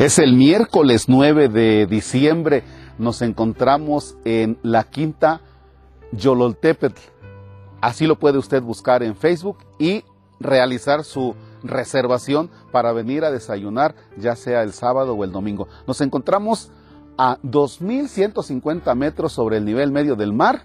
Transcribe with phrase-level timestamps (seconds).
[0.00, 2.62] Es el miércoles 9 de diciembre.
[2.96, 5.42] Nos encontramos en la quinta
[6.12, 6.98] Yololtepetl.
[7.82, 10.02] Así lo puede usted buscar en Facebook y
[10.38, 15.68] realizar su reservación para venir a desayunar, ya sea el sábado o el domingo.
[15.86, 16.70] Nos encontramos
[17.18, 20.62] a 2.150 metros sobre el nivel medio del mar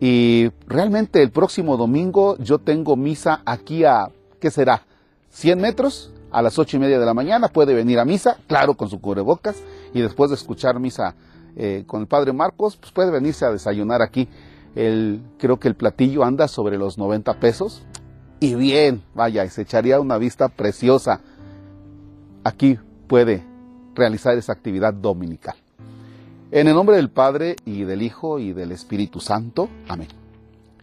[0.00, 4.10] y realmente el próximo domingo yo tengo misa aquí a,
[4.40, 4.86] ¿qué será?
[5.28, 8.74] 100 metros a las ocho y media de la mañana, puede venir a misa, claro,
[8.74, 9.62] con su cubrebocas,
[9.94, 11.14] y después de escuchar misa
[11.56, 14.28] eh, con el Padre Marcos, pues puede venirse a desayunar aquí.
[14.74, 17.82] El, creo que el platillo anda sobre los 90 pesos,
[18.38, 21.20] y bien, vaya, se echaría una vista preciosa.
[22.42, 23.44] Aquí puede
[23.94, 25.56] realizar esa actividad dominical.
[26.50, 29.68] En el nombre del Padre y del Hijo y del Espíritu Santo.
[29.88, 30.08] Amén.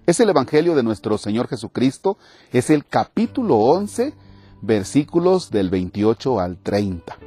[0.05, 2.17] Es el Evangelio de nuestro Señor Jesucristo,
[2.53, 4.13] es el capítulo 11,
[4.61, 7.17] versículos del 28 al 30.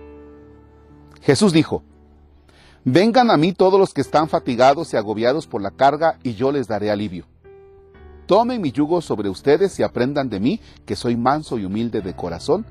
[1.22, 1.82] Jesús dijo,
[2.84, 6.50] Vengan a mí todos los que están fatigados y agobiados por la carga, y yo
[6.50, 7.26] les daré alivio.
[8.26, 12.16] Tomen mi yugo sobre ustedes y aprendan de mí, que soy manso y humilde de
[12.16, 12.64] corazón,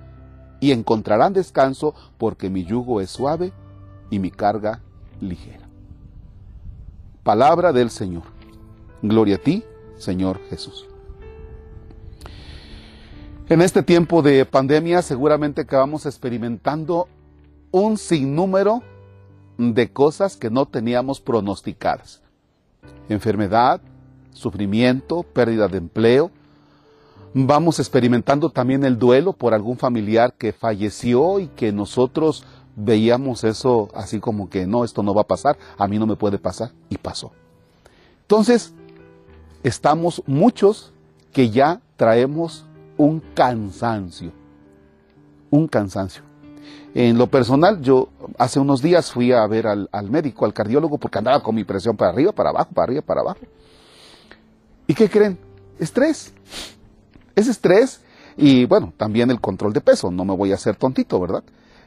[0.60, 3.54] y encontrarán descanso, porque mi yugo es suave
[4.10, 4.82] y mi carga
[5.22, 5.68] ligera.
[7.24, 8.24] Palabra del Señor.
[9.04, 9.64] Gloria a ti,
[9.98, 10.88] Señor Jesús.
[13.50, 17.08] En este tiempo de pandemia seguramente que vamos experimentando
[17.72, 18.84] un sinnúmero
[19.58, 22.22] de cosas que no teníamos pronosticadas.
[23.10, 23.82] Enfermedad,
[24.34, 26.30] sufrimiento, pérdida de empleo.
[27.34, 33.90] Vamos experimentando también el duelo por algún familiar que falleció y que nosotros veíamos eso
[33.96, 36.72] así como que no, esto no va a pasar, a mí no me puede pasar
[36.88, 37.32] y pasó.
[38.22, 38.76] Entonces,
[39.64, 40.94] estamos muchos
[41.34, 42.69] que ya traemos
[43.00, 44.34] un cansancio,
[45.50, 46.22] un cansancio.
[46.94, 51.18] En lo personal, yo hace unos días fui a ver al, médico, al cardiólogo, porque
[51.18, 53.40] andaba con mi presión para arriba, para abajo, para arriba, para abajo.
[54.86, 55.40] ¿Y qué creen?
[55.80, 56.34] Estrés.
[57.36, 58.02] Es estrés
[58.36, 60.12] y bueno, también el control de peso.
[60.12, 61.44] No me voy a hacer tontito, ¿verdad?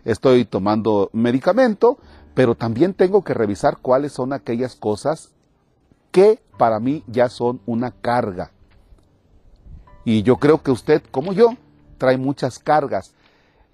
[0.06, 1.98] Estoy tomando medicamento,
[2.32, 5.30] pero también tengo que revisar cuáles son aquellas cosas
[6.10, 8.50] que para mí ya son una carga.
[10.04, 11.56] Y yo creo que usted, como yo,
[11.98, 13.14] trae muchas cargas.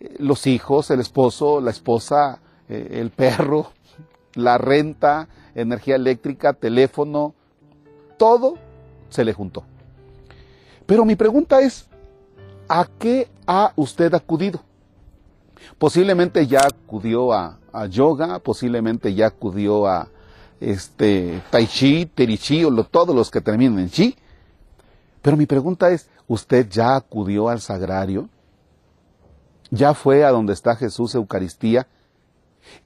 [0.01, 3.73] Eh, los hijos, el esposo, la esposa, eh, el perro,
[4.35, 7.35] la renta, energía eléctrica, teléfono,
[8.17, 8.55] todo
[9.09, 9.65] se le juntó.
[10.87, 11.87] Pero mi pregunta es,
[12.69, 14.63] ¿a qué ha usted acudido?
[15.79, 17.59] Posiblemente ya acudió a,
[17.91, 20.09] yoga, posiblemente ya acudió a
[20.61, 24.17] este, tai chi, terichi o todos los que terminan en chi.
[25.29, 28.31] Pero mi pregunta es, ¿Usted ya acudió al sagrario?
[29.71, 31.87] ¿Ya fue a donde está Jesús Eucaristía?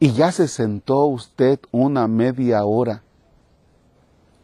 [0.01, 3.05] ¿Y ya se sentó usted una media hora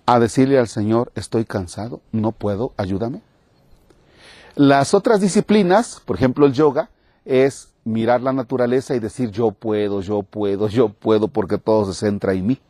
[0.07, 3.21] a decirle al Señor, estoy cansado, no puedo, ayúdame?
[4.55, 6.91] Las otras disciplinas, por ejemplo el yoga,
[7.25, 11.99] es mirar la naturaleza y decir yo puedo, yo puedo, yo puedo, porque todo se
[11.99, 12.61] centra en mí.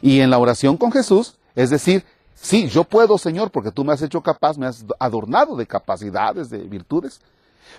[0.00, 2.04] Y en la oración con Jesús, es decir,
[2.44, 6.50] Sí, yo puedo, Señor, porque tú me has hecho capaz, me has adornado de capacidades,
[6.50, 7.22] de virtudes.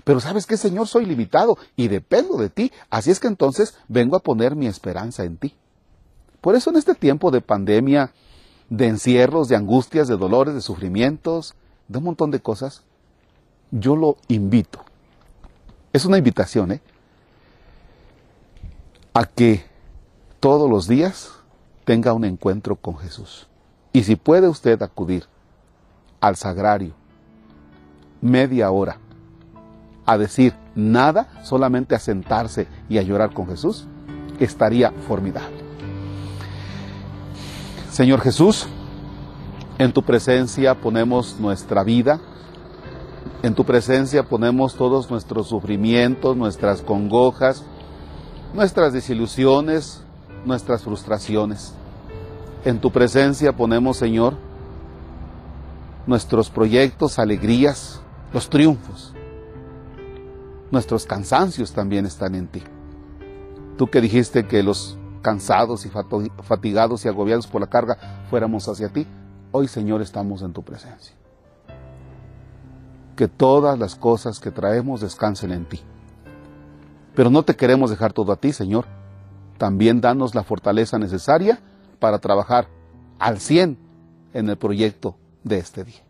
[0.03, 2.71] Pero sabes qué, Señor, soy limitado y dependo de ti.
[2.89, 5.53] Así es que entonces vengo a poner mi esperanza en ti.
[6.41, 8.11] Por eso en este tiempo de pandemia,
[8.67, 11.53] de encierros, de angustias, de dolores, de sufrimientos,
[11.87, 12.81] de un montón de cosas,
[13.69, 14.83] yo lo invito.
[15.93, 16.81] Es una invitación, ¿eh?
[19.13, 19.63] A que
[20.39, 21.33] todos los días
[21.83, 23.47] tenga un encuentro con Jesús.
[23.95, 25.23] Y si puede usted acudir
[26.19, 26.91] al sagrario
[28.19, 28.97] media hora
[30.05, 33.87] a decir nada, solamente a sentarse y a llorar con Jesús,
[34.37, 35.55] estaría formidable.
[37.89, 38.67] Señor Jesús,
[39.77, 42.19] en tu presencia ponemos nuestra vida,
[43.43, 47.63] en tu presencia ponemos todos nuestros sufrimientos, nuestras congojas,
[48.53, 50.03] nuestras desilusiones,
[50.43, 51.73] nuestras frustraciones.
[52.65, 54.33] En tu presencia ponemos, Señor,
[56.07, 58.01] nuestros proyectos, alegrías,
[58.33, 59.13] los triunfos.
[60.71, 62.63] Nuestros cansancios también están en ti.
[63.77, 65.91] Tú que dijiste que los cansados y
[66.41, 69.05] fatigados y agobiados por la carga fuéramos hacia ti,
[69.51, 71.13] hoy Señor estamos en tu presencia.
[73.15, 75.81] Que todas las cosas que traemos descansen en ti.
[77.13, 78.85] Pero no te queremos dejar todo a ti, Señor.
[79.59, 81.59] También danos la fortaleza necesaria
[81.95, 82.67] para trabajar
[83.19, 83.77] al 100
[84.33, 86.01] en el proyecto de este día.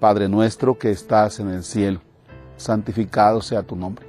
[0.00, 2.00] Padre nuestro que estás en el cielo,
[2.56, 4.06] santificado sea tu nombre.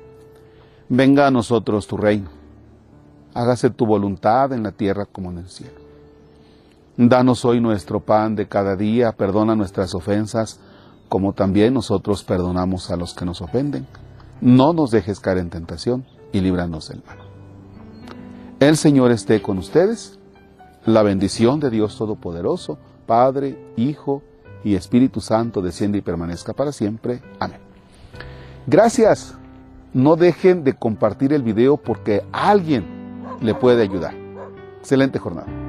[0.87, 2.29] Venga a nosotros tu reino.
[3.33, 5.79] Hágase tu voluntad en la tierra como en el cielo.
[6.97, 10.59] Danos hoy nuestro pan de cada día, perdona nuestras ofensas,
[11.09, 13.87] como también nosotros perdonamos a los que nos ofenden.
[14.39, 17.17] No nos dejes caer en tentación y líbranos del mal.
[18.59, 20.19] El Señor esté con ustedes.
[20.85, 24.23] La bendición de Dios Todopoderoso, Padre, Hijo
[24.63, 27.21] y Espíritu Santo, desciende y permanezca para siempre.
[27.39, 27.59] Amén.
[28.65, 29.35] Gracias.
[29.93, 32.85] No dejen de compartir el video porque alguien
[33.41, 34.15] le puede ayudar.
[34.79, 35.60] Excelente jornada.